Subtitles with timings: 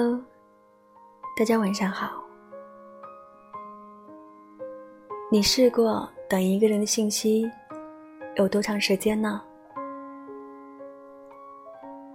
[0.00, 0.18] Hello，
[1.36, 2.24] 大家晚上好。
[5.30, 7.46] 你试过等一个人的信息
[8.36, 9.42] 有多长时间呢？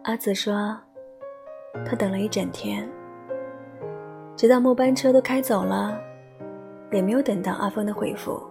[0.02, 0.76] 阿紫说，
[1.86, 2.90] 她等了一整天，
[4.36, 5.96] 直到末班车都开走了，
[6.92, 8.42] 也没有等到阿峰的回复。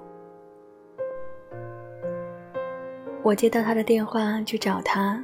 [3.25, 5.21] 我接到他的电话去找他，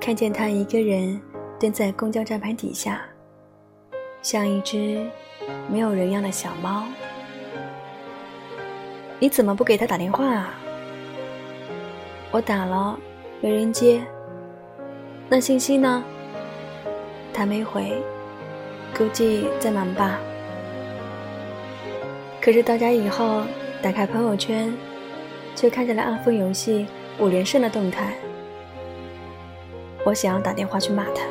[0.00, 1.20] 看见他一个人。
[1.58, 3.00] 蹲在公交站牌底下，
[4.20, 5.06] 像一只
[5.70, 6.84] 没有人样的小猫。
[9.18, 10.50] 你怎么不给他打电话啊？
[12.30, 12.98] 我打了，
[13.40, 14.02] 没人接。
[15.30, 16.04] 那信息呢？
[17.32, 18.02] 他没回，
[18.94, 20.18] 估计在忙吧。
[22.38, 23.44] 可是到家以后，
[23.80, 24.72] 打开朋友圈，
[25.54, 26.86] 却看见了阿峰游戏
[27.18, 28.14] 五连胜的动态。
[30.04, 31.22] 我想要打电话去骂他。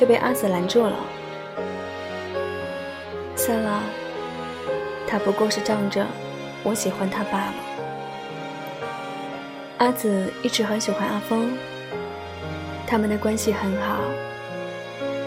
[0.00, 0.96] 却被阿紫拦住了。
[3.36, 3.82] 算了，
[5.06, 6.06] 他不过是仗着
[6.62, 7.54] 我喜欢他罢了。
[9.76, 11.52] 阿紫一直很喜欢阿峰，
[12.86, 13.98] 他们的关系很好。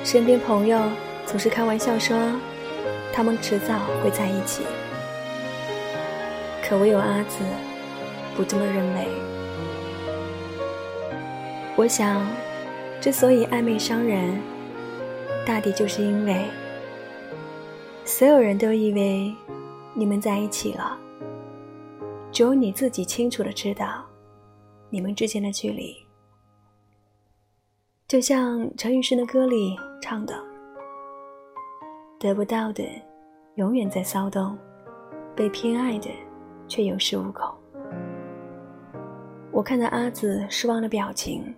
[0.04, 0.82] 身边朋友
[1.28, 2.18] 总是开玩笑说，
[3.14, 4.64] 他们迟早会在一起。
[6.68, 7.44] 可唯有阿紫
[8.36, 9.08] 不这么认为。
[11.76, 12.26] 我想，
[13.00, 14.42] 之所以暧昧伤人。
[15.46, 16.50] 大抵就是因为，
[18.06, 19.36] 所有人都以为
[19.94, 20.98] 你们在一起了，
[22.32, 24.06] 只有你自己清楚的知道，
[24.90, 25.96] 你们之间的距离。
[28.08, 30.34] 就像陈奕迅的歌里唱的
[32.18, 32.84] ：“得不到的
[33.56, 34.58] 永远在骚动，
[35.36, 36.10] 被偏爱的
[36.70, 37.54] 却有恃无恐。”
[39.52, 41.54] 我看到阿紫失望的表情，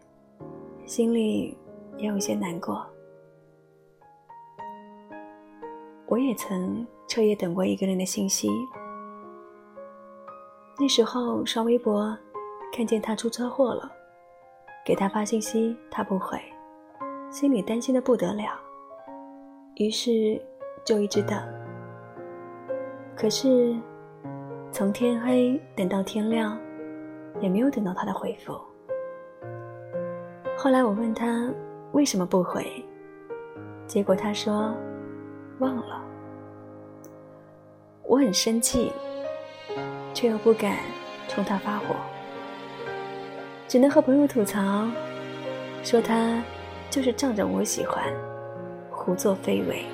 [0.85, 1.55] 心里
[1.97, 2.85] 也有些难过。
[6.07, 8.47] 我也曾彻夜等过一个人的信息。
[10.77, 12.15] 那时候刷微博，
[12.71, 13.91] 看见他出车祸了，
[14.85, 16.39] 给他发信息他不回，
[17.31, 18.59] 心里担心的不得了。
[19.77, 20.39] 于是
[20.85, 21.41] 就一直等。
[23.15, 23.75] 可是
[24.71, 26.55] 从天黑等到天亮，
[27.39, 28.53] 也没有等到他的回复。
[30.55, 31.51] 后来我问他
[31.93, 32.63] 为什么不回，
[33.87, 34.75] 结果他说。
[35.59, 36.01] 忘了，
[38.03, 38.91] 我很生气，
[40.13, 40.79] 却又不敢
[41.29, 41.95] 冲他发火，
[43.65, 44.85] 只能和朋友吐槽，
[45.81, 46.43] 说他
[46.89, 48.03] 就是仗着我喜欢，
[48.91, 49.85] 胡作非为。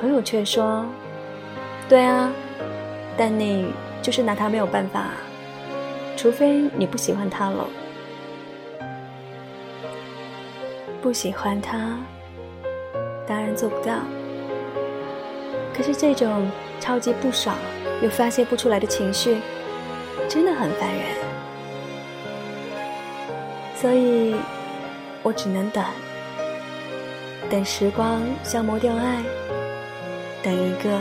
[0.00, 0.86] 朋友却说
[1.88, 2.32] ：“对啊，
[3.18, 5.10] 但你就是拿他没有办法，
[6.16, 7.66] 除非你不喜欢他了，
[11.02, 11.98] 不喜欢他。”
[13.30, 13.94] 当然做不到，
[15.72, 17.56] 可是这种超级不爽
[18.02, 19.36] 又发泄不出来的情绪，
[20.28, 21.04] 真的很烦人。
[23.76, 24.34] 所以，
[25.22, 25.84] 我只能等，
[27.48, 29.22] 等时光消磨掉爱，
[30.42, 30.98] 等一个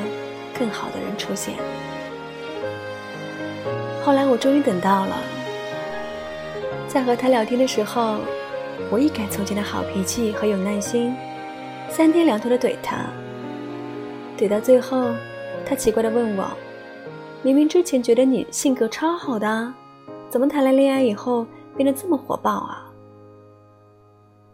[0.58, 1.56] 更好的人出现。
[4.06, 5.18] 后来，我终于等到了，
[6.88, 8.20] 在和他聊天的时候，
[8.92, 11.18] 我一改从前的好脾气和有耐心。
[11.90, 13.08] 三天两头的怼他，
[14.38, 15.10] 怼到最后，
[15.66, 16.50] 他奇怪的问我
[17.44, 19.74] ：“明明之前觉得你性格超好的，
[20.30, 21.46] 怎么谈了恋爱以后
[21.76, 22.86] 变得这么火爆啊？”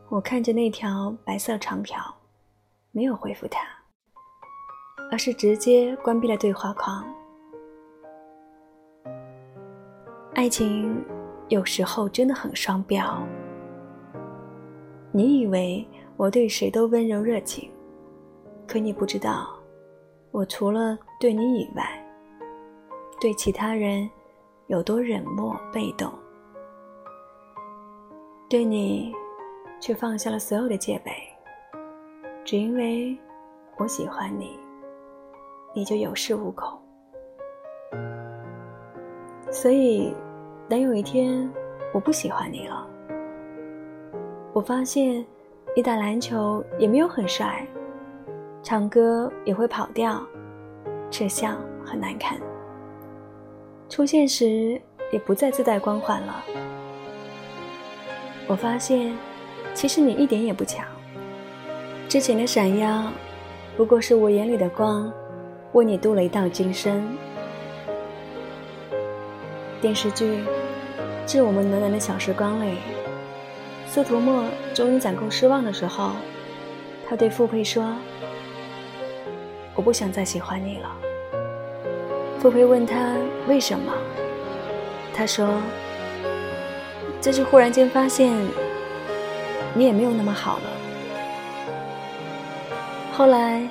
[0.09, 1.99] 我看着那条白色长条，
[2.91, 3.59] 没有回复他，
[5.11, 7.05] 而是直接关闭了对话框。
[10.33, 11.03] 爱情
[11.49, 13.21] 有时候真的很双标，
[15.11, 15.85] 你以为？
[16.17, 17.69] 我对谁都温柔热情，
[18.65, 19.49] 可你不知道，
[20.31, 21.83] 我除了对你以外，
[23.19, 24.09] 对其他人
[24.67, 26.09] 有多冷漠被动。
[28.49, 29.13] 对你，
[29.81, 31.11] 却放下了所有的戒备，
[32.45, 33.17] 只因为
[33.77, 34.57] 我喜欢你，
[35.73, 36.79] 你就有恃无恐。
[39.51, 40.15] 所以，
[40.69, 41.51] 等有一天
[41.93, 42.87] 我不喜欢你了，
[44.53, 45.25] 我发现。
[45.73, 47.65] 你打篮球也没有很帅，
[48.61, 50.21] 唱歌也会跑调，
[51.09, 52.37] 吃相很难看。
[53.87, 54.81] 出现时
[55.11, 56.43] 也不再自带光环了。
[58.47, 59.15] 我发现，
[59.73, 60.85] 其实你一点也不强。
[62.07, 63.11] 之前的闪耀，
[63.75, 65.11] 不过是我眼里的光，
[65.73, 67.03] 为你镀了一道金身。
[69.81, 70.37] 电视剧
[71.25, 72.77] 《致我们暖暖的小时光》里，
[73.95, 74.43] 司徒墨
[74.73, 76.11] 终于攒够失望的时候，
[77.07, 77.95] 他对傅佩说
[79.73, 80.91] ：“我不想再喜欢你了。”
[82.37, 83.13] 傅佩问他
[83.47, 83.93] 为什么，
[85.13, 85.47] 他说
[87.23, 88.33] ：“这是忽然间发现，
[89.73, 90.63] 你也没有那么好了。”
[93.15, 93.65] 后来，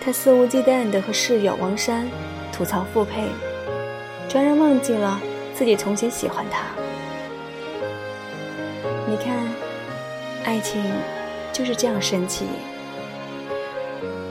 [0.00, 2.08] 他肆无忌惮地和室友王山
[2.52, 3.24] 吐槽傅佩，
[4.28, 5.20] 全然忘记了
[5.52, 6.60] 自己从前喜欢他。
[9.08, 9.34] 你看，
[10.44, 10.84] 爱情
[11.52, 12.44] 就是这样神奇，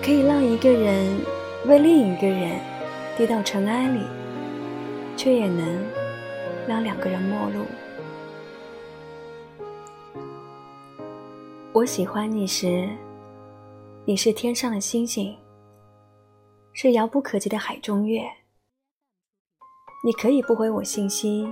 [0.04, 1.20] 可以让一个人
[1.66, 2.60] 为另一个人
[3.18, 4.06] 跌到尘埃里，
[5.18, 5.84] 却也能
[6.68, 7.66] 让两个人陌路。
[11.74, 12.88] 我喜欢你时，
[14.06, 15.36] 你是天上的星星，
[16.74, 18.22] 是遥不可及的海中月。
[20.06, 21.52] 你可以不回我信息。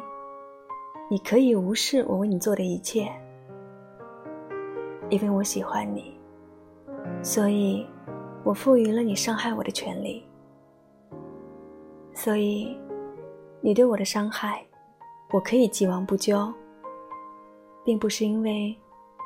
[1.09, 3.11] 你可以无视我为你做的一切，
[5.11, 6.17] 因为我喜欢你，
[7.21, 7.85] 所以
[8.45, 10.25] 我赋予了你伤害我的权利。
[12.13, 12.77] 所以，
[13.59, 14.65] 你对我的伤害，
[15.33, 16.51] 我可以既往不咎，
[17.83, 18.73] 并不是因为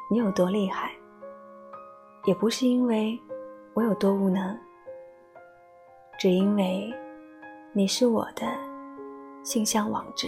[0.09, 0.91] 你有多厉害，
[2.25, 3.17] 也不是因为
[3.75, 4.57] 我有多无能，
[6.17, 6.91] 只因为
[7.73, 8.47] 你是我的
[9.43, 10.27] 心向往之。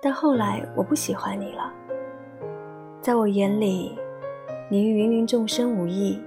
[0.00, 1.70] 但后来我不喜欢你了，
[3.02, 3.98] 在我眼里，
[4.68, 6.20] 你与芸芸众生无异。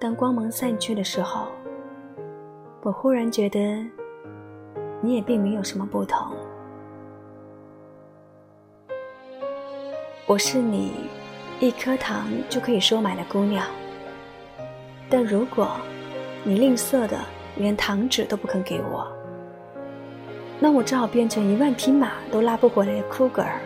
[0.00, 1.48] 当光芒散去的时候，
[2.80, 3.58] 我忽然觉得，
[5.02, 6.32] 你也并没有什么不同。
[10.26, 10.92] 我是你
[11.60, 13.66] 一颗糖就可以收买的姑娘，
[15.10, 15.72] 但如果
[16.42, 17.18] 你吝啬的
[17.58, 19.06] 连糖纸都不肯给我。
[20.58, 23.60] 那我只好变成一万匹马都拉不回来的酷狗儿。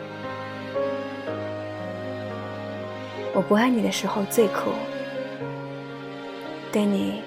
[3.34, 4.70] 我不爱你的时候最苦，
[6.70, 7.22] 对你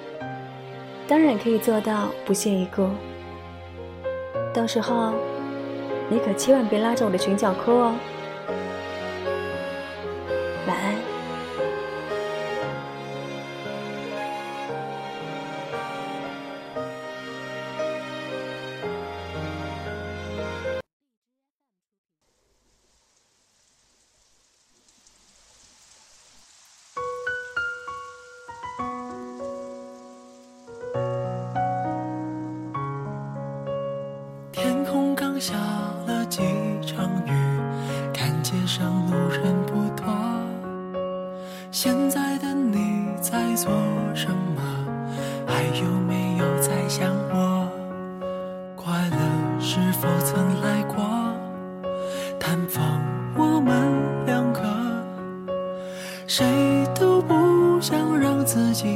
[1.07, 2.89] 当然可以做到不屑一顾。
[4.53, 5.13] 到时候
[6.07, 7.95] 你可千万别拉着我的裙角哭哦。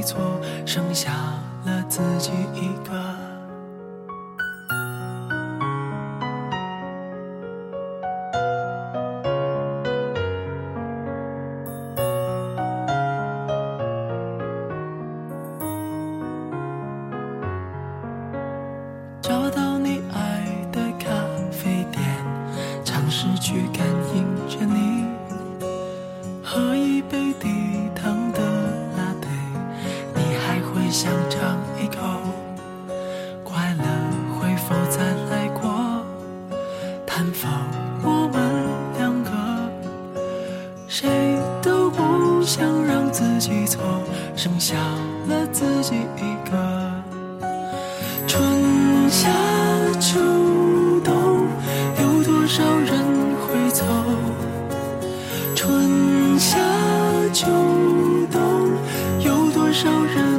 [0.09, 1.11] 错，剩下
[1.65, 2.31] 了自己。
[42.51, 43.77] 想让自己走
[44.35, 44.75] 剩下
[45.27, 46.57] 了自己一个。
[48.25, 49.29] 春夏
[49.99, 50.19] 秋
[51.03, 51.45] 冬，
[52.01, 53.05] 有多少人
[53.37, 53.85] 会走？
[55.53, 56.57] 春夏
[57.31, 57.45] 秋
[58.31, 58.41] 冬，
[59.19, 60.38] 有多少人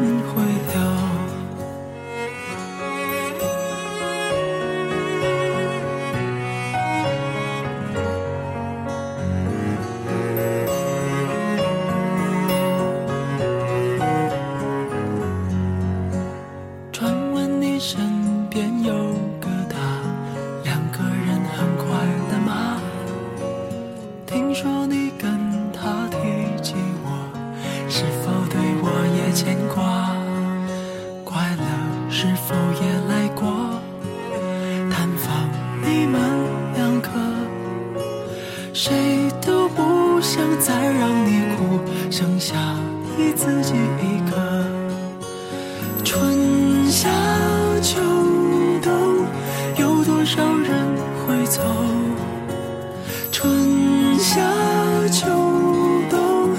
[38.72, 42.54] 谁都不想再让你哭剩下
[43.16, 44.64] 你自己一个
[46.04, 47.08] 春夏
[47.82, 48.00] 秋
[48.80, 49.26] 冬
[49.76, 50.96] 有多少人
[51.26, 51.60] 会走？
[53.32, 54.40] 春夏
[55.10, 55.26] 秋
[56.08, 56.50] 冬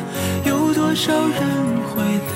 [0.43, 1.39] 有多少人
[1.87, 2.03] 会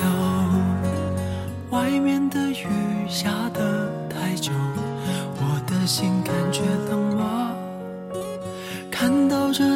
[1.70, 2.66] 外面的雨
[3.08, 4.52] 下得太久
[5.38, 7.05] 我的心感觉冷。
[9.28, 9.75] 到这